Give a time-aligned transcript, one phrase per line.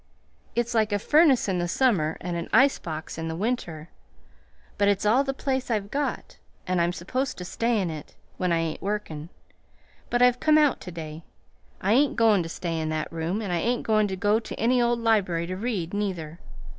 [0.55, 3.89] It's like a furnace in the summer and an ice box in the winter;
[4.79, 8.51] but it's all the place I've got, and I'm supposed to stay in it when
[8.51, 9.29] I ain't workin'.
[10.09, 11.23] But I've come out to day.
[11.81, 14.59] I ain't goin' to stay in that room, and I ain't goin' to go to
[14.59, 16.39] any old library to read, neither.